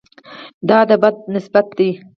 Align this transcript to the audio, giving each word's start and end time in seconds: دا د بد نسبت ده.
دا 0.69 0.79
د 0.89 0.91
بد 1.01 1.15
نسبت 1.33 1.65
ده. 1.77 1.89